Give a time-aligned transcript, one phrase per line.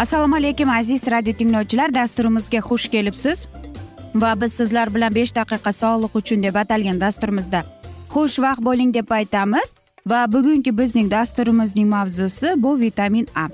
[0.00, 1.94] assalomu alaykum aziz radio tinglovchilar.
[1.94, 3.48] Dasturimizga xush kelibsiz.
[4.14, 7.60] Va biz sizlar bilan besh daqiqa sog'liq uchun deb atalgan dasturimizda
[8.14, 9.74] xushvaqt bo'ling deb aytamiz.
[10.10, 13.46] Va bugungi bizning dasturimizning mavzusi bu vitamin a.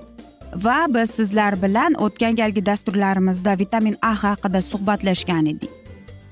[0.54, 5.70] Va biz sizlar bilan o'tgan galgi dasturlarimizda vitamin a haqida suhbatlashgan edik.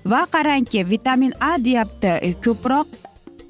[0.07, 2.87] Va qarangki vitamin a deyapti e, ko'proq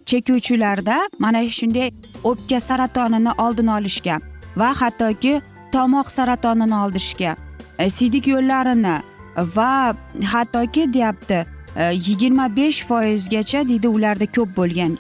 [0.06, 1.90] chekuvchilarda mana shunday
[2.30, 4.16] o'pka saratonini oldini olishga
[4.56, 5.40] va hattoki
[5.74, 7.36] tomoq saratonini oldirishga
[7.78, 8.94] e, siydik yo'llarini
[9.56, 9.94] va
[10.32, 11.38] hattoki deyapti
[11.76, 14.98] e, yigirma besh foizgacha deydi ularda ko'p bo'lgan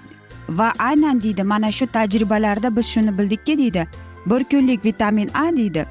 [0.48, 3.86] va aynan deydi mana shu tajribalarda biz shuni bildikki deydi
[4.26, 5.86] bir kunlik vitamin a deydi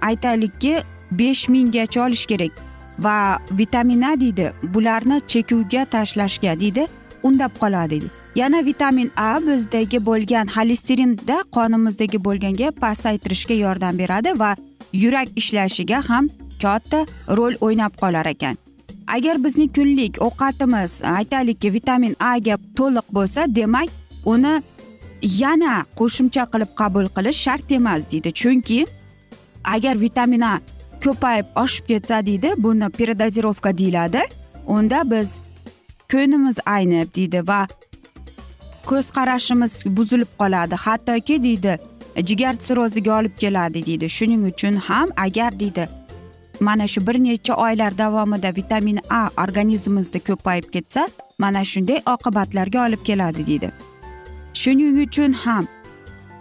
[0.00, 0.74] aytaylikki
[1.10, 2.52] besh minggacha olish kerak
[2.98, 6.86] va vitamin a deydi bularni chekuvga tashlashga deydi
[7.22, 8.23] undab qoladi deydi.
[8.34, 14.56] Yana vitamin a bizdagi bo'lgan xolesterinda qonimizdagi bo'lganga pasaytirishga yordam beradi va
[14.92, 16.28] yurak ishlashiga ham
[16.62, 17.06] katta
[17.36, 18.56] rol o'ynab qolar ekan.
[19.06, 23.88] Agar bizning kunlik ovqatimiz aytaylikki vitamin a ga to'liq bo'lsa demak
[24.24, 24.54] uni
[25.40, 28.30] yana qo'shimcha qilib qabul qilish shart emas deydi.
[28.40, 28.86] Chunki
[29.74, 30.54] agar vitamin a
[31.04, 34.22] ko'payib oshib ketsa deydi buni передозировка deyiladi
[34.66, 35.28] unda biz
[36.12, 37.60] ko'nglimiz aynib deydi va
[38.90, 40.74] ko'z qarashimiz buzilib qoladi.
[40.74, 41.78] Hattoki deydi
[42.28, 44.10] jigar sirroziga olib keladi deydi.
[44.16, 45.88] Shuning uchun ham agar deydi
[46.60, 51.08] mana shu bir necha oylar davomida vitamin a organizmimizda ko'payib ketsa
[51.38, 53.70] mana shunday oqibatlarga olib keladi deydi.
[54.54, 55.66] Shuning uchun ham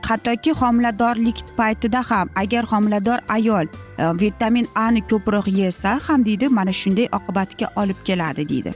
[0.08, 3.66] hattoki homiladorlik paytida ham agar homilador ayol
[3.98, 8.74] e, vitamin a ni ko'proq yesa ham deydi mana shunday oqibatga olib keladi deydi.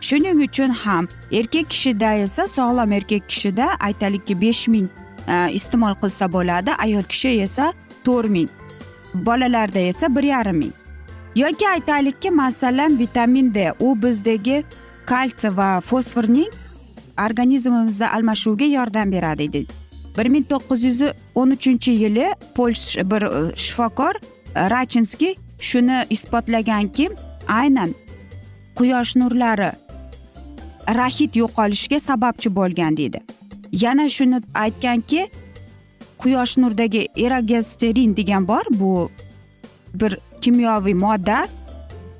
[0.00, 4.88] Shuning uchun ham erkak kishida esa sog'lom erkak kishida aytaylikki besh ming
[5.28, 7.72] e, iste'mol qilsa bo'ladi ayol kishi esa
[8.04, 8.48] to'rt ming
[9.14, 10.72] bolalarda esa bir yarim ming.
[11.36, 14.64] Yoki aytaylikki masalan vitamin d u bizdagi
[15.06, 16.52] kalsiy va fosforning
[17.26, 19.72] organizmimizda almashuviga yordam beradi deydi.
[20.18, 21.00] Bir ming to'qqiz yuz
[21.34, 27.10] o'n uchinchi yili polsh bir e, shifokor e, rachinskiy shuni isbotlaganki
[27.48, 27.94] aynan
[28.76, 29.70] quyosh nurlari
[30.94, 33.20] rahit yo'qolishiga sababchi bo'lgan deydi.
[33.72, 35.28] Yana shuni aytganki
[36.18, 39.10] quyosh nuridagi erogesterin degan bor bu
[39.94, 41.48] bir kimyoviy modda.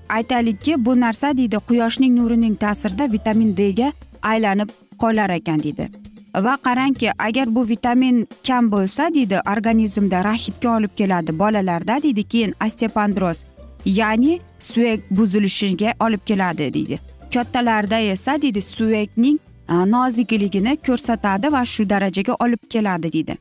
[0.08, 3.92] Aytaylikki bu narsa deydi quyoshning nurining ta'sirida vitamin d ga
[4.22, 5.90] aylanib qolar ekan deydi.
[6.34, 12.54] Va qarangki agar bu vitamin kam bo'lsa deydi organizmda raxitga olib keladi bolalarda deydi keyin
[12.66, 13.44] osteopandroz
[13.84, 16.98] ya'ni suyak buzilishiga olib keladi deydi.
[17.34, 19.38] Kattalarda esa deydi suyakning
[19.68, 23.36] e, nozikligini ko'rsatadi va shu darajaga olib keladi deydi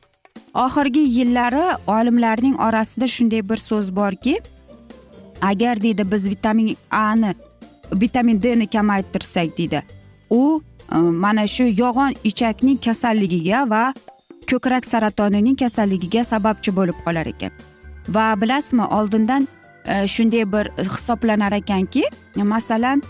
[0.54, 4.34] oxirgi yillari olimlarning orasida shunday bir so'z borki
[5.50, 7.34] agar deydi biz vitamin ani
[7.92, 9.82] vitamin d ni kamaytirsak deydi
[10.30, 13.84] u e, mana shu yog'on ichakning kasalligiga va
[14.50, 17.52] ko'krak saratonining kasalligiga sababchi bo'lib qolar ekan.
[18.08, 19.48] Va bilasizmi oldindan
[19.84, 22.02] e, shunday bir hisoblanar ekanki
[22.36, 23.02] masalan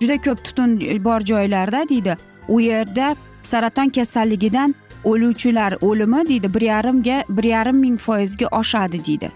[0.00, 2.16] juda ko'p tutun e, bor joylarda deydi.
[2.48, 4.74] U yerda saraton kasalligidan
[5.04, 9.30] o'luvchilar o'limi deydi bir yarimga bir yarim ming foizga oshadi deydi.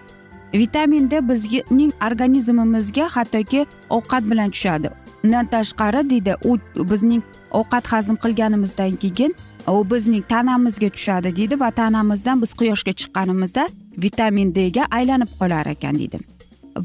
[0.55, 4.91] Vitamin d bizning organizmimizga hattoki ovqat bilan tushadi.
[5.25, 6.59] Undan tashqari deydi u
[6.91, 9.35] bizning ovqat hazm qilganimizdan keyin
[9.69, 15.67] u bizning tanamizga tushadi deydi va tanamizdan biz quyoshga chiqqanimizda vitamin d ga aylanib qolar
[15.67, 16.19] ekan deydi.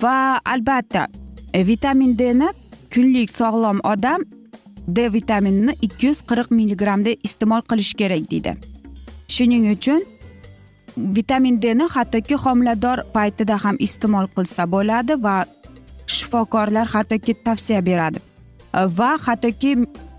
[0.04, 1.08] Va albatta
[1.54, 2.50] e, vitamin dni
[2.94, 4.22] kunlik sog'lom odam
[4.88, 8.54] d vitaminini ikki yuz qirq milligramda iste'mol qilish kerak deydi.
[9.36, 10.02] Shuning uchun
[11.18, 15.36] vitamin dni hattoki homilador paytida ham iste'mol qilsa bo'ladi va
[16.16, 18.20] shifokorlar hattoki tavsiya beradi.
[19.00, 19.72] Va hattoki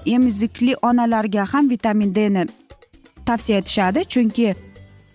[0.06, 2.46] emizikli onalarga ham vitamin dni
[3.26, 4.00] tavsiya etishadi.
[4.12, 4.54] Chunki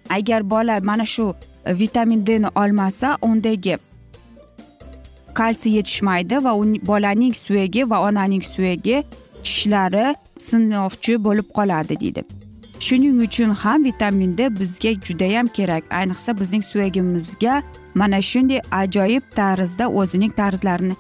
[0.10, 1.34] agar bola mana shu
[1.82, 3.78] vitamin dni olmasa undagi
[5.40, 6.54] kalsiy yetishmaydi va
[6.90, 9.04] bolaning suyagi va onaning suyagi
[9.44, 12.24] tishlari sinovchi bo'lib qoladi deydi.
[12.80, 15.84] Shuning uchun ham vitamin d bizga judayam kerak.
[16.00, 17.64] Ayniqsa bizning suyagimizga
[17.96, 20.96] mana shunday ajoyib tarzda o'zining tarzlarini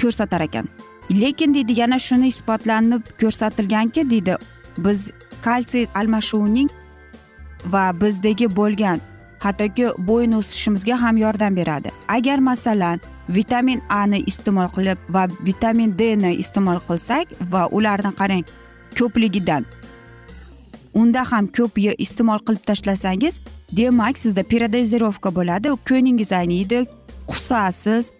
[0.00, 0.66] ko'rsatar ekan.
[1.20, 4.36] Lekin deydi yana shuni isbotlanib ko'rsatilganki deydi
[4.78, 5.10] biz
[5.42, 6.70] kalsiy almashuvining
[7.72, 8.98] va bizdagi bo'lgan
[9.44, 11.90] hattoki bo'yin o'sishimizga ham yordam beradi.
[12.08, 13.00] Agar masalan
[13.38, 18.44] vitamin a ni iste'mol qilib va vitamin d ni iste'mol qilsak va ularni qarang
[18.98, 19.64] ko'pligidan.
[21.00, 23.40] Unda ham ko'p iste'mol qilib tashlasangiz
[23.78, 26.78] demak sizda передозировка bo'ladi ko'ningiz ayniydi
[27.30, 28.10] qusasiz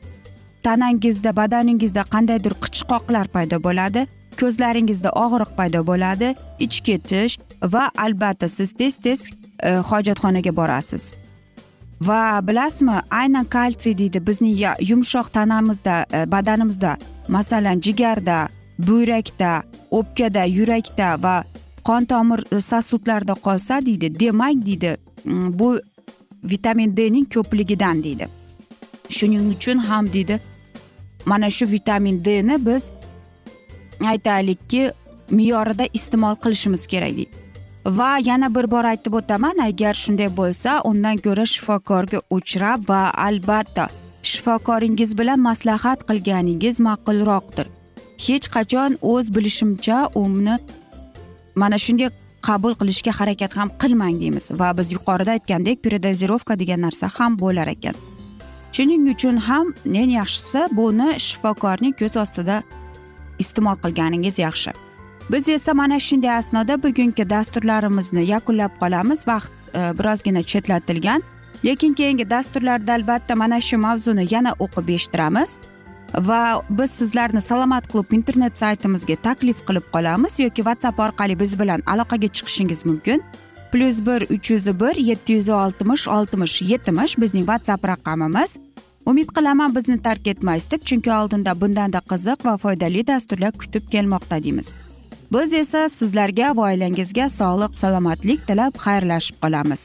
[0.62, 4.06] tanangizda badaningizda qandaydir qichqoqlar paydo bo'ladi
[4.40, 6.28] ko'zlaringizda og'riq paydo bo'ladi
[6.66, 7.38] ich ketish
[7.74, 9.20] va albatta siz tez tez
[9.90, 11.04] hojatxonaga borasiz.
[12.00, 14.26] Va bilasizmi aynan kalsiy deydi.
[14.26, 16.96] Bizning yumshoq tanamizda e, badanimizda
[17.28, 18.48] masalan jigarda
[18.78, 21.44] buyrakda o'pkada yurakda va
[21.84, 24.20] qon tomir e, sosudlarda qolsa deydi.
[24.20, 25.80] Demak deydi mm, bu
[26.44, 28.28] vitamin d ning ko'pligidan deydi.
[29.08, 30.40] Shuning uchun ham deydi
[31.26, 32.90] mana shu vitamin d ni biz
[34.06, 34.92] aytaylikki
[35.30, 37.39] me'yorida iste'mol qilishimiz kerak deydi.
[37.86, 43.88] Va yana bir bor aytib o'taman agar shunday bo'lsa undan ko'ra shifokorga uchrab va albatta
[44.22, 47.66] shifokoringiz bilan maslahat qilganingiz ma'qulroqdir.
[48.26, 50.58] Hech qachon o'z bilishimcha uni
[51.54, 52.10] mana shunday
[52.48, 57.68] qabul qilishga harakat ham qilmang deymiz va biz yuqorida aytgandek передозировка degan narsa ham bo'lar
[57.76, 57.96] ekan.
[58.72, 59.66] Shuning uchun ham
[60.00, 62.56] eng yaxshisi buni shifokorning ko'z ostida
[63.42, 64.89] iste'mol qilganingiz yaxshi.
[65.32, 69.26] Biz esa mana shunday asnoda bugungi dasturlarimizni yakunlab qolamiz.
[69.26, 71.22] Vaqt e, birozgina chetlatilgan.
[71.64, 75.58] Lekin keyingi dasturlarda albatta mana shu mavzuni yana o'qib eshittiramiz.
[76.14, 81.80] Va biz sizlarni salomat klub internet saytimizga taklif qilib qolamiz yoki whatsapp orqali biz bilan
[81.86, 83.22] aloqaga chiqishingiz mumkin.
[83.72, 88.58] Plyus bir uch yuz bir yetti yuz oltmish oltmish yetmish bizning whatsapp raqamimiz.
[89.06, 94.42] Umid qilaman bizni tark etmaysiz deb chunki oldinda bundanda qiziq va foydali dasturlar kutib kelmoqda
[94.42, 94.74] deymiz.
[95.32, 99.82] Biz esa sizlarga va oilangizga sog'lik salomatlik tilab xayrlashib qolamiz.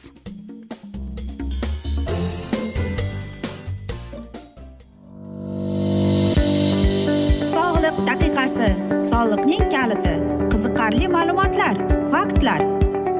[7.56, 8.70] Sog'liq daqiqasi
[9.12, 10.16] soliqning kaliti
[10.52, 11.76] qiziqarli ma'lumotlar
[12.14, 12.62] faktlar.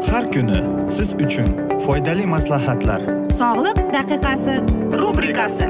[0.10, 0.60] Har kuni
[0.96, 1.50] siz uchun
[1.86, 3.02] foydali maslahatlar.
[3.42, 4.56] Sog'liq daqiqasi
[5.02, 5.70] rubrikasi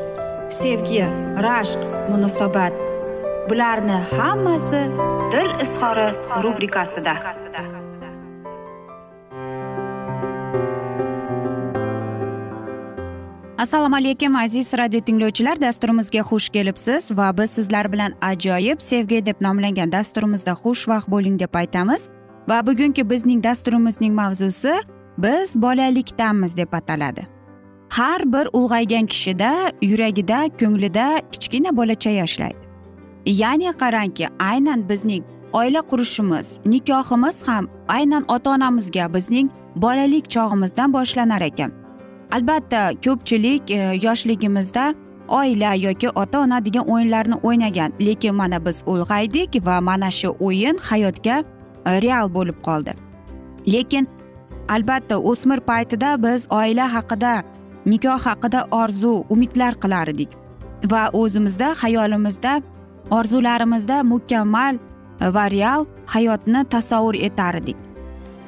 [0.51, 1.05] sevgi
[1.43, 1.79] rashq
[2.09, 2.73] munosabat.
[3.49, 4.81] Bularni hammasi
[5.31, 6.07] dil izhori
[6.43, 7.13] rubrikasida.
[13.57, 15.61] Assalomu alaykum aziz radio tinglovchilar.
[15.61, 21.53] Dasturimizga xush kelibsiz va biz sizlar bilan ajoyib sevgi deb nomlangan dasturimizda xushvaqt bo'ling deb
[21.53, 22.09] aytamiz.
[22.49, 24.73] Va bugungi bizning dasturimizning mavzusi
[25.17, 27.40] biz bolalikdamiz deb ataladi.
[27.97, 32.61] Har bir ulg'aygan kishida yuragida ko'nglida kichkina bolacha yashlaydi
[33.41, 41.41] ya'ni qarangki aynan bizning oila qurishimiz nikohimiz ham aynan ota onamizga bizning bolalik chog'imizdan boshlanar
[41.41, 41.71] ekan.
[42.31, 44.93] Albatta ko'pchilik e, yoshligimizda
[45.27, 50.77] oila yoki ota ona degan o'yinlarni o'ynagan lekin mana biz ulg'aydik va mana shu o'yin
[50.89, 51.43] hayotga
[51.85, 52.93] e, real bo'lib qoldi.
[53.67, 54.07] Lekin
[54.69, 57.43] albatta o'smir paytida biz oila haqida
[57.85, 60.29] nikoh haqida orzu umidlar qilar edik.
[60.91, 62.61] Va o'zimizda xayolimizda
[63.17, 64.79] orzularimizda mukammal
[65.35, 67.77] va real hayotni tasavvur etar edik.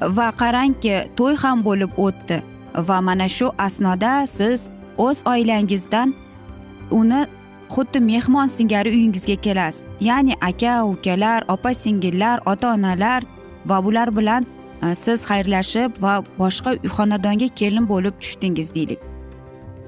[0.02, 2.42] Va qarangki to'y ham bo'lib o'tdi
[2.88, 6.14] va mana shu asnoda siz o'z oilangizdan
[6.92, 7.22] uni
[7.74, 9.84] xuddi mehmon singari uyingizga kelasiz.
[10.02, 13.24] Ya'ni aka ukalar opa singillar ota onalar
[13.66, 14.46] va bular bilan
[14.84, 19.13] e, siz xayrlashib va boshqa xonadonga kelin bo'lib tushdingiz deylik.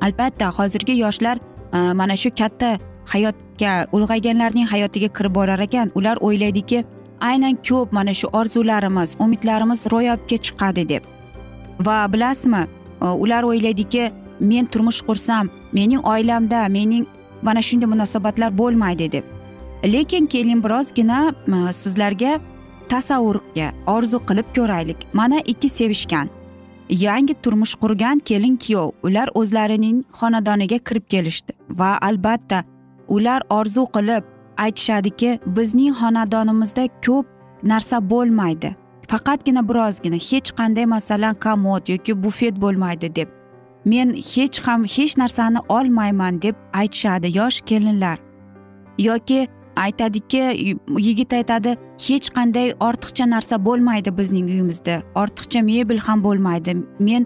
[0.05, 1.37] Albatta hozirgi yoshlar
[1.73, 2.69] e, mana shu katta
[3.13, 5.91] hayotga ulg'ayganlarning hayotiga kirib borar ekan.
[5.95, 6.83] Ular o'ylaydiki
[7.29, 11.03] aynan ko'p mana shu orzularimiz umidlarimiz ro'yobga chiqadi deb.
[11.79, 12.63] Va bilasizmi
[13.01, 17.05] e, ular o'ylaydiki men turmush qursam mening oilamda mening
[17.41, 19.23] mana shunday munosabatlar bo'lmaydi deb.
[19.93, 22.39] Lekin keling birozgina e, sizlarga
[22.89, 24.97] tasavvurga orzu qilib ko'raylik.
[25.13, 26.34] Mana ikki sevishgan.
[26.89, 32.63] Yangi turmush qurgan kelin kuyov ular o'zlarining xonadoniga kirib kelishdi va albatta
[33.07, 34.23] ular orzu qilib
[34.57, 37.25] aytishadiki bizning xonadonimizda ko'p
[37.63, 38.75] narsa bo'lmaydi.
[39.07, 43.29] Faqatgina birozgina hech qanday masalan komod yoki bufet bo'lmaydi deb.
[43.85, 48.17] Men hech ham hech narsani olmayman deb aytishadi yosh kelinlar.
[48.97, 50.41] Yoki aytadiki
[51.07, 51.77] yigit aytadi
[52.07, 55.01] hech qanday ortiqcha narsa bo'lmaydi bizning uyimizda.
[55.15, 56.75] Ortiqcha mebel ham bo'lmaydi.
[56.99, 57.25] Men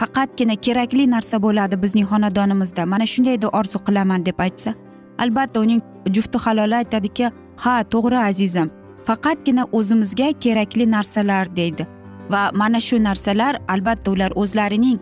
[0.00, 2.86] faqatgina kerakli narsa bo'ladi bizning xonadonimizda.
[2.86, 4.74] Mana shunday deb orzu qilaman deb aytsa
[5.18, 5.82] albatta uning
[6.14, 8.70] jufti haloli aytadiki ha to'g'ri azizim.
[9.08, 11.86] Faqatgina o'zimizga kerakli narsalar deydi.
[12.30, 14.98] Va mana shu narsalar albatta ular o'zlarining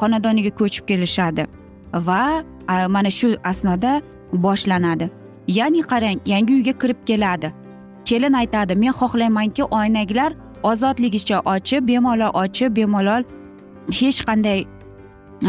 [0.00, 1.46] xonadoniga ko'chib kelishadi.
[2.08, 2.22] Va
[2.88, 4.00] mana shu asnoda
[4.32, 5.10] boshlanadi.
[5.48, 7.52] Ya'ni qarang yangi uyga kirib keladi.
[8.04, 10.32] Kelin aytadi men xohlaymanki oynaklar
[10.62, 13.22] ozodligicha ochib bemalol ochib bemalol
[14.00, 14.64] hech qanday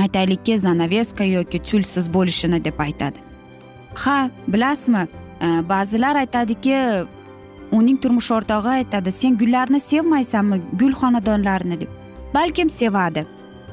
[0.03, 3.19] aytaylikki zanaveska yoki tulsiz bo'lishini deb aytadi.
[3.95, 5.07] Ha bilasizmi
[5.41, 6.77] e, ba'zilar aytadiki
[7.71, 11.79] uning turmush o'rtog'i aytadi sen gullarni sevmaysanmi gul xonadonlarini?
[11.81, 11.89] deb.
[12.33, 13.25] Balkim sevadi.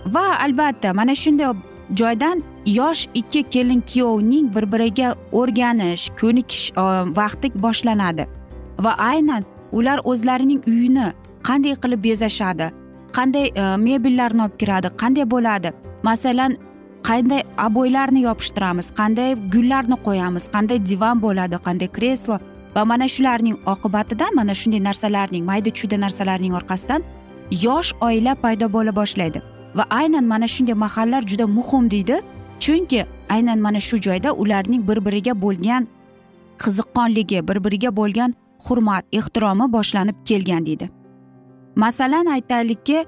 [0.06, 1.54] Va albatta mana shunday
[1.94, 6.82] joydan yosh ikki kelin kuyovning bir biriga o'rganish ko'nikish e,
[7.20, 8.26] vaqti boshlanadi.
[8.78, 11.12] Va aynan ular o'zlarining uyini
[11.48, 12.70] qanday qilib bezashadi
[13.16, 15.72] qanday e, mebellarni olib kiradi qanday bo'ladi?
[16.02, 16.56] Masalan
[17.08, 22.38] qanday aboylarni yopishtiramiz qanday gullarni qo'yamiz qanday divan bo'ladi qanday kreslo
[22.74, 27.00] va mana shularning oqibatidan mana shunday narsalarning mayda chuyda narsalarning orqasidan
[27.66, 29.42] yosh oila paydo bo'la boshlaydi.
[29.78, 32.20] Va aynan mana shunday mahallar juda muhim deydi.
[32.60, 35.88] Chunki aynan mana shu joyda ularning bir biriga bo'lgan
[36.62, 40.90] qiziqqonligi bir biriga bo'lgan hurmat ehtiromi boshlanib kelgan deydi.
[41.76, 43.06] Masalan aytaylikki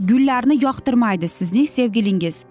[0.00, 2.44] gullarni yoqtirmaydi sizning sevgilingiz.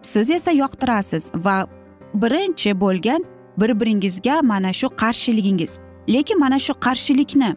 [0.00, 1.66] Siz esa yoqtirasiz va
[2.14, 3.24] birinchi bo'lgan
[3.60, 5.78] bir biringizga mana shu qarshiligingiz.
[6.08, 7.56] Lekin mana shu qarshilikni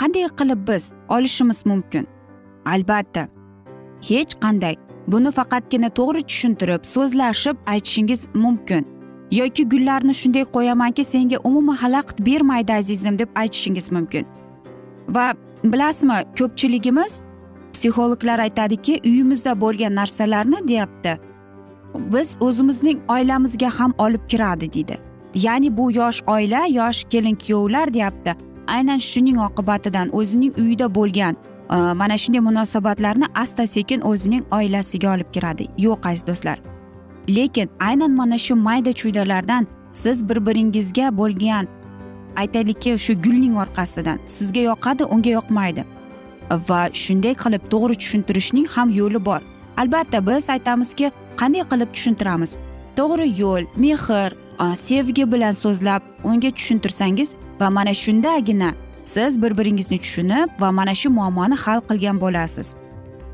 [0.00, 2.06] qanday qilib biz olishimiz mumkin?
[2.64, 3.28] Albatta
[4.08, 8.86] hech qanday buni faqatgina to'g'ri tushuntirib so'zlashib aytishingiz mumkin.
[9.30, 14.26] Yoki gullarni shunday qo'yamanki senga umuman xalaqit bermaydi azizim deb aytishingiz mumkin.
[15.08, 15.26] Va
[15.64, 17.20] bilasizmi ko'pchiligimiz
[17.72, 21.18] psixologlar aytadiki uyimizda bo'lgan narsalarni deyapti.
[22.12, 24.96] Biz o'zimizning oilamizga ham olib kiradi deydi.
[25.34, 28.34] Ya'ni bu yosh oila yosh kelin kuyovlar deyapti.
[28.66, 31.36] Aynan shuning oqibatidan o'zining uyida bo'lgan
[31.70, 35.66] Э, mana shunday munosabatlarni asta sekin o'zining oilasiga olib kiradi.
[35.78, 36.58] Yo'q aziz do'stlar.
[37.28, 41.66] Lekin aynan mana shu mayda chuydalardan siz bir biringizga bo'lgan
[42.36, 45.84] aytaylikki shu gulning orqasidan sizga yoqadi unga yoqmaydi.
[46.68, 49.40] Va shunday qilib to'g'ri tushuntirishning ham yo'li bor.
[49.76, 52.56] Albatta biz aytamizki qanday qilib tushuntiramiz?
[52.96, 54.32] To'g'ri yo'l mehr
[54.62, 58.70] e, sevgi bilan so'zlab unga tushuntirsangiz va mana shundagina
[59.06, 62.74] siz bir biringizni tushunib va mana shu muammoni hal qilgan bo'lasiz.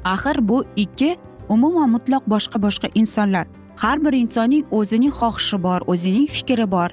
[0.04, 1.16] Axir bu ikki
[1.48, 3.46] umuman mutlaq boshqa boshqa insonlar.
[3.76, 6.90] Har bir insonning o'zining xohishi bor o'zining fikri bor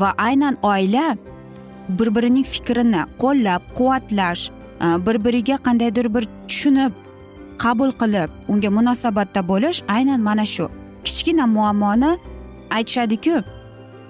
[0.00, 1.16] va aynan oila
[1.88, 4.42] bir birining fikrini qo'llab quvvatlash
[4.84, 6.92] e, bir biriga qandaydir bir tushunib
[7.62, 10.66] qabul qilib unga munosabatda bo'lish aynan mana shu.
[11.04, 12.12] Kichkina muammoni
[12.70, 13.34] aytishadiku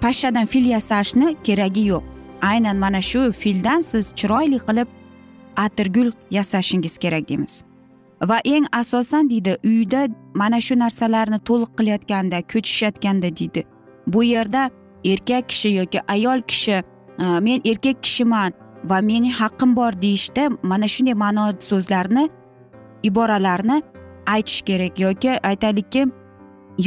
[0.01, 2.14] pashshadan fil yasashni keragi yo'q.
[2.51, 4.87] Aynan mana shu fildan siz chiroyli qilib
[5.65, 7.63] atirgul yasashingiz kerak deymiz.
[8.29, 13.63] Va eng asosan deydi uyda mana shu narsalarni to'liq qilayotganda ko'chishayotganda deydi.
[14.07, 14.69] Bu yerda
[15.05, 16.83] erkak kishi yoki ayol kishi e,
[17.45, 18.51] men erkak kishiman
[18.83, 22.29] va mening haqqim bor deyishda mana shunday ma'no so'zlarni
[23.03, 23.81] iboralarni
[24.35, 26.05] aytish kerak yoki aytaylikki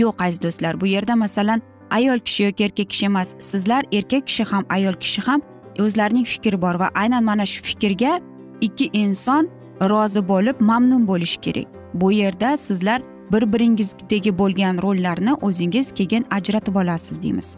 [0.00, 3.34] yo'q aziz do'stlar bu yerda masalan ayol kishi yoki erkak kishi emas.
[3.38, 5.42] Sizlar erkak kishi ham ayol kishi ham
[5.78, 8.20] o'zlarining fikri bor va aynan mana shu fikrga
[8.60, 9.48] ikki inson
[9.92, 11.66] rozi bo'lib mamnun bo'lishi kerak.
[11.94, 17.56] Bu yerda sizlar bir biringizdagi bo'lgan rollarni o'zingiz keyin ajratib olasiz deymiz.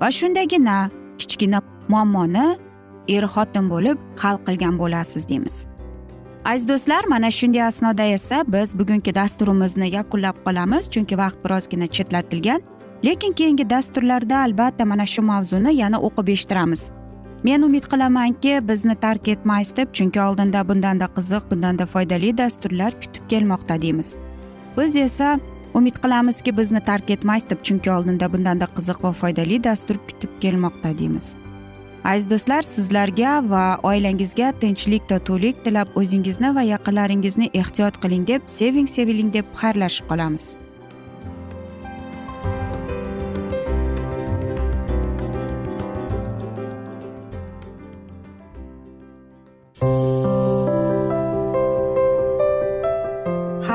[0.00, 2.46] Va shundagina kichkina muammoni
[3.08, 5.66] er xotin bo'lib hal qilgan bo'lasiz deymiz.
[6.44, 10.90] Aziz do'stlar mana shunday asnoda esa biz bugungi dasturimizni yakunlab qolamiz.
[10.90, 12.60] Chunki vaqt birozgina chetlatilgan.
[13.04, 16.90] Lekin keyingi dasturlarda albatta mana shu mavzuni yana o'qib eshittiramiz.
[17.44, 23.24] Men umid qilamanki bizni tark etmaysiz deb chunki oldinda bundanda qiziq bundanda foydali dasturlar kutib
[23.28, 24.18] kelmoqda deymiz.
[24.78, 25.40] Biz esa
[25.74, 30.98] umid qilamizki bizni tark etmaysiz deb chunki oldinda bundanda qiziq va foydali dastur kutib kelmoqda
[30.98, 31.34] deymiz.
[32.04, 38.88] Aziz do'stlar sizlarga va oilangizga tinchlik totuvlik tilab o'zingizni va yaqinlaringizni ehtiyot qiling deb seving
[38.88, 40.61] seviling deb xayrlashib qolamiz.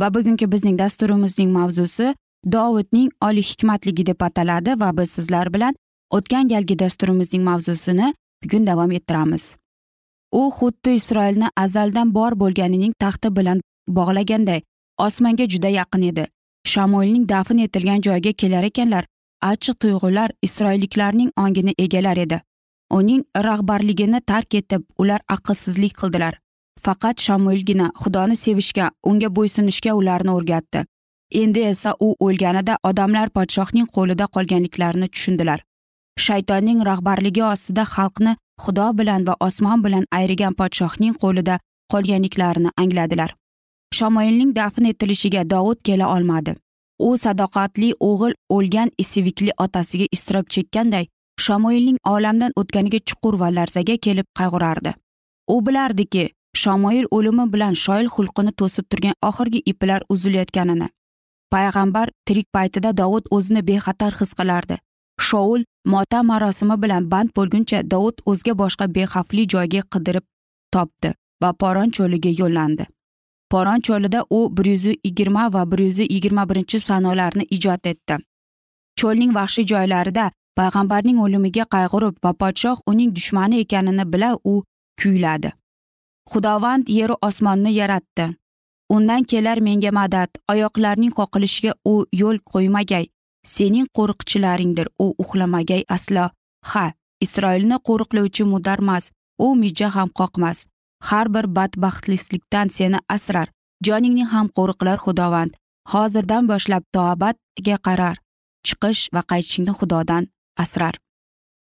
[0.00, 2.14] Va bugungi bizning dasturimizning mavzusi
[2.54, 5.74] dovudning oliy hikmatligi deb ataladi va biz sizlar bilan
[6.18, 9.56] o'tgan galgi dasturimizning mavzusini bugun davom ettiramiz.
[10.32, 14.60] U xuddi isroilni azaldan bor bo'lganining taxti bilan bog'laganday
[15.06, 16.26] osmonga juda yaqin edi.
[16.72, 19.04] Shamoilning dafn etilgan joyiga kelar ekanlar
[19.50, 22.40] achchiq tuyg'ular isroilliklarning ongini egalar edi.
[22.90, 26.38] Uning rahbarligini tark etib ular aqlsizlik qildilar.
[26.84, 30.84] Faqat shamolgina xudoni sevishga unga bo'ysunishga ularni o'rgatdi.
[31.42, 35.60] Endi esa u o'lganida odamlar podshohning qo'lida qolganliklarini tushundilar.
[36.24, 38.32] Shaytonning rahbarligi ostida xalqni
[38.64, 41.58] xudo bilan va osmon bilan ayrigan podshohning qo'lida
[41.92, 43.30] qolganliklarini angladilar.
[43.98, 46.56] Shamoilning dafn etilishiga dovud kela olmadi.
[47.06, 51.06] U sadoqatli o'g'il o'lgan sevikli otasiga iztirob chekkanday
[51.44, 54.92] shamoilning olamdan o'tganiga chuqur va larzaga kelib qayg'urardi.
[55.54, 56.24] U bilardiki
[56.56, 60.88] shamoil o'limi bilan shoil xulqini to'sib turgan oxirgi iplar uzilayotganini.
[61.52, 64.76] Payg'ambar tirik paytida dovud o'zini bexatar his qilardi.
[65.20, 70.24] Shoul motam marosimi bilan band bo'lguncha dovud o'zga boshqa bexavfli joyga qidirib
[70.74, 71.10] topdi
[71.42, 72.86] va poron cho'liga yo'llandi.
[73.50, 78.16] Poron cho'lida u bir yuz yigirma va bir yuz yigirma birinchi sanolarni ijod etdi.
[79.00, 84.54] Cho'lning vahshiy joylarida payg'ambarning o'limiga qayg'urib va podshoh uning dushmani ekanini bila u
[85.02, 85.52] kuyladi.
[86.32, 88.26] Xudovand yeru osmonni yaratdi.
[88.94, 93.06] Undan kelar menga madad oyoqlarning qoqilishiga u yo'l qo'ymagay.
[93.54, 96.24] Sening qo'riqchilaringdir u uxlamagay aslo.
[96.70, 96.84] Ha
[97.24, 99.04] isroilni qo'riqlovchi mudarmas
[99.44, 100.58] u mijja ham qoqmas.
[101.08, 103.48] Har bir badbaxtlikdan seni asrar.
[103.86, 105.52] Joningni ham qo'riqlar xudovand.
[105.92, 107.04] Hozirdan boshlab to
[107.86, 108.16] qarar.
[108.66, 110.24] Chiqish va qaytishingni xudodan
[110.62, 110.94] asrar.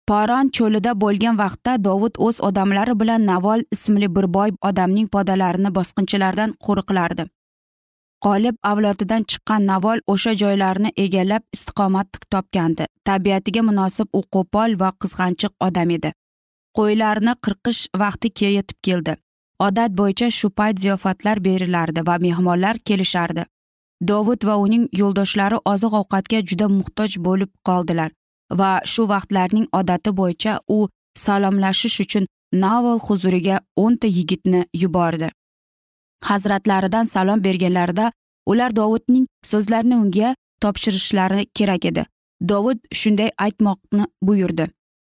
[0.08, 6.54] Poron cho'lida bo'lgan vaqtda dovud o'z odamlari bilan navol ismli bir boy odamning podalarini bosqinchilardan
[6.66, 7.26] qo'riqlardi.
[8.24, 12.86] G'olib avlodidan chiqqan navol o'sha joylarni egallab istiqomat topgandi.
[13.08, 16.12] Tabiatiga munosib u qo'pol va qizg'anchiq odam edi.
[16.78, 19.16] Qo'ylarni qirqish vaqti yetib keldi.
[19.66, 23.44] Odat bo'yicha shu payt ziyofatlar berilardi va mehmonlar kelishardi.
[24.10, 28.10] Dovud va uning yo'ldoshlari oziq ovqatga juda muhtoj bo'lib qoldilar.
[28.50, 30.88] Va shu vaqtlarning odati bo'yicha u
[31.24, 35.28] salomlashish uchun navol huzuriga o'nta yigitni yubordi.
[36.24, 38.12] Hazratlaridan salom berganlarida
[38.46, 42.06] ular dovudning so'zlarini unga topshirishlari kerak edi.
[42.48, 44.68] Dovud shunday aytmoqni buyurdi.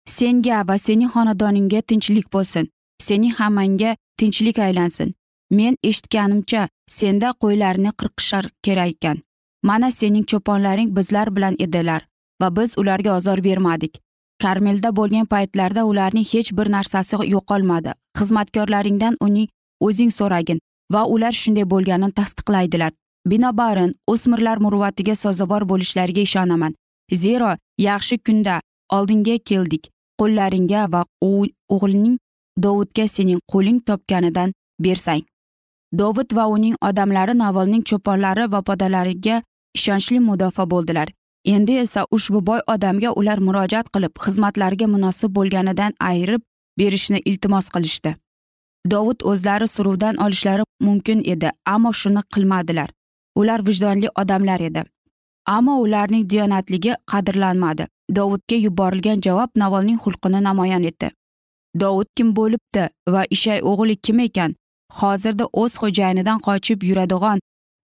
[0.08, 2.70] Senga va sening xonadoningga tinchlik bo'lsin.
[3.02, 5.14] Sening hammangga tinchlik aylansin.
[5.52, 9.18] Men eshitganimcha senda qo'ylarni qirqishar kerak ekan.
[9.64, 12.09] Mana sening cho'ponlaring bizlar bilan edilar.
[12.42, 14.00] Va biz ularga ozor bermadik.
[14.42, 17.94] Karmelda bo'lgan paytlarda ularning hech bir narsasi yo'qolmadi.
[18.20, 19.48] Xizmatkorlaringdan uning
[19.80, 20.60] o'zing so'ragin
[20.94, 22.92] va ular shunday bo'lganini tasdiqlaydilar.
[23.26, 26.76] Binobarin o'smirlar muruvvatiga sazovor bo'lishlariga ishonaman.
[27.14, 29.90] Zero yaxshi kunda oldinga keldik.
[30.20, 31.02] Qo'llaringga va
[31.76, 32.18] o'g'lining
[32.64, 35.24] dovudga sening qo'ling topganidan bersang.
[36.00, 39.42] Dovud va uning odamlari navolning cho'ponlari va podalariga
[39.78, 41.08] ishonchli mudofaa bo'ldilar.
[41.46, 46.42] Endi esa ushbu boy odamga ular murojaat qilib xizmatlariga munosib bo'lganidan ayirib
[46.80, 48.16] berishni iltimos qilishdi.
[48.92, 52.90] Dovud o'zlari suruvdan olishlari mumkin edi ammo shuni qilmadilar.
[53.36, 54.84] Ular vijdonli odamlar edi.
[55.46, 57.88] Ammo ularning diyonatligi qadrlanmadi.
[58.16, 61.12] Dovudga yuborilgan javob navolning xulqini namoyon etdi.
[61.80, 64.56] Dovud kim bo'libdi va ishay o'g'li kim ekan?
[65.00, 67.40] Hozirda o'z xo'jayinidan qochib yuradigan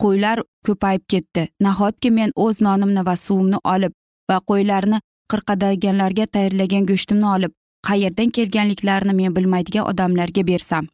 [0.03, 1.43] qo'ylar ko'payib ketdi.
[1.65, 3.93] Nahotki men o'z nonimni va suvimni olib
[4.31, 4.99] va qo'ylarni
[5.33, 7.53] qirqadaganlarga tayyorlagan go'shtimni olib
[7.87, 10.87] qayerdan kelganliklarini men bilmaydigan odamlarga bersam?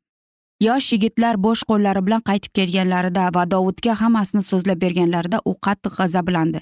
[0.68, 6.60] Yosh yigitlar bo'sh qo'llari bilan qaytib kelganlarida va dovudga hammasini so'zlab berganlarida u qattiq g'azablandi.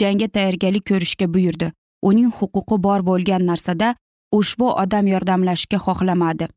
[0.00, 1.72] Jangga tayyorgarlik ko'rishga buyurdi.
[2.08, 3.94] Uning huquqi bor bo'lgan narsada
[4.38, 6.48] ushbu odam yordamlashishga xohlamadi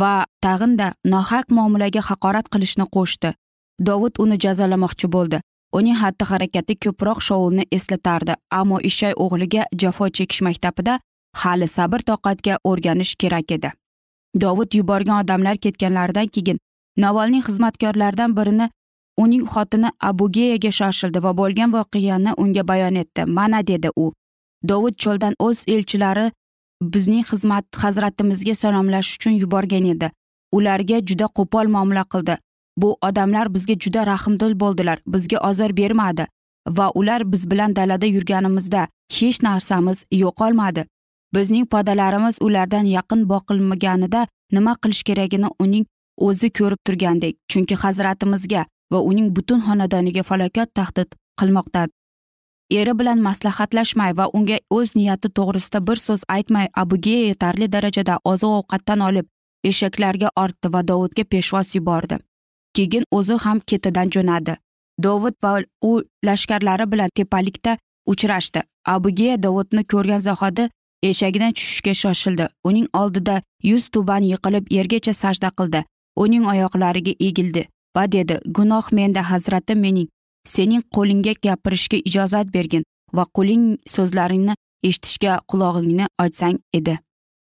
[0.00, 3.34] va tag'inda nohaq muomalaga haqorat qilishni qo'shdi.
[3.80, 5.40] Dovud uni jazolamoqchi bo'ldi.
[5.78, 10.98] Uning xatti harakati ko'proq shoulni eslatardi ammo ishay o'g'liga jafo chekish maktabida
[11.42, 13.70] hali sabr toqatga o'rganish kerak edi.
[14.42, 16.58] Dovud yuborgan odamlar ketganlaridan keyin
[17.04, 18.70] navalniy xizmatkorlaridan birini
[19.16, 23.24] uning xotini abugeyaga shoshildi va bo'lgan voqeani unga bayon etdi.
[23.26, 24.12] Mana dedi u.
[24.68, 26.30] Dovud cho'ldan o'z elchilari
[26.94, 30.10] bizning xizmat hazratimizga salomlashish uchun yuborgan edi.
[30.56, 32.36] Ularga juda qo'pol muomala qildi.
[32.76, 36.26] Bu odamlar bizga juda rahmdil bo'ldilar bizga ozor bermadi
[36.68, 40.86] va ular biz bilan dalada yurganimizda hech narsamiz yo'qolmadi.
[41.34, 45.86] Bizning podalarimiz ulardan yaqin boqilmaganida nima qilish keragini uning
[46.26, 51.08] o'zi ko'rib turgandek chunki hazratimizga va uning butun xonadoniga falokat tahdid
[51.40, 51.86] qilmoqda
[52.80, 58.52] eri bilan maslahatlashmay va unga o'z niyati to'g'risida bir so'z aytmay abugeya yetarli darajada oziq
[58.58, 59.26] ovqatdan olib
[59.70, 62.16] eshaklarga ortdi va dovudga peshvoz yubordi.
[62.76, 64.56] Keyin o'zi ham ketidan jo'nadi.
[65.02, 68.60] Dovud va u lashkarlari bilan tepalikda uchrashdi.
[68.86, 70.68] Abugeya dovudni ko'rgan zahoti
[71.02, 72.48] eshagidan tushishga shoshildi.
[72.64, 75.84] Uning oldida yuz tuban yiqilib yergacha sajda qildi.
[76.16, 77.62] Uning oyoqlariga egildi
[77.96, 80.08] va dedi gunoh menda hazratim mening.
[80.54, 82.84] Sening qo'lingga gapirishga ijozat bergin
[83.16, 84.54] va qo'ling so'zlaringni
[84.88, 86.98] eshitishga qulog'ingni ochsang edi.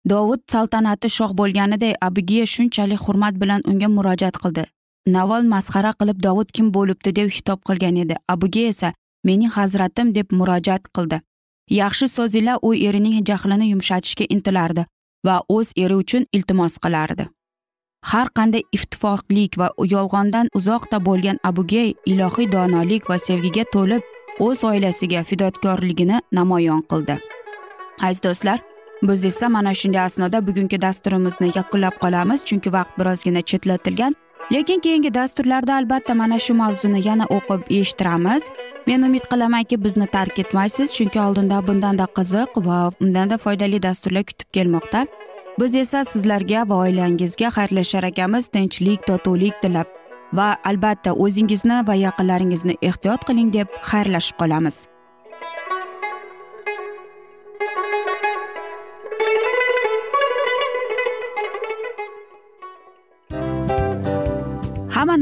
[0.09, 4.63] Dovud saltanati shoh bo'lganiday abigiya shunchalik hurmat bilan unga murojaat qildi.
[5.15, 8.15] Navol masxara qilib dovud kim bo'libdi deb xitob qilgan edi.
[8.33, 8.93] Abuga esa
[9.23, 11.21] mening hazratim deb murojaat qildi.
[11.79, 14.85] Yaxshi so'z ila u erining jahlini yumshatishga intilardi
[15.25, 17.27] va o'z eri uchun iltimos qilardi.
[18.11, 24.01] Har qanday iftifoqlik va yolg'ondan uzoqda bo'lgan abugey ilohiy donolik va sevgiga to'lib
[24.47, 27.15] o'z oilasiga fidotkorligini namoyon qildi.
[28.07, 28.59] Aziz do'stlar
[29.03, 34.15] biz esa mana shunday asnoda bugungi dasturimizni yakunlab qolamiz chunki vaqt birozgina chetlatilgan.
[34.51, 38.49] Lekin keyingi dasturlarda albatta mana shu mavzuni yana o'qib eshittiramiz.
[38.87, 44.49] Men umid qilamanki bizni tark etmaysiz chunki oldinda bundanda qiziq va undanda foydali dasturlar kutib
[44.53, 45.05] kelmoqda.
[45.59, 49.87] Biz esa sizlarga va oilangizga xayrlashar ekanmiz tinchlik totuvlik tilab
[50.33, 54.87] va albatta o'zingizni va yaqinlaringizni ehtiyot qiling deb xayrlashib qolamiz.